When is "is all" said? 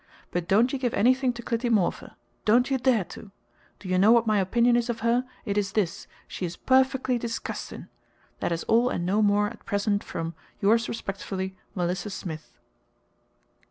8.51-8.89